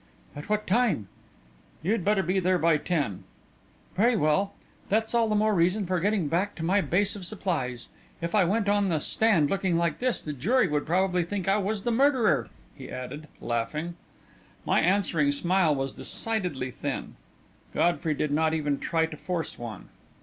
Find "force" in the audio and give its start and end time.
19.17-19.59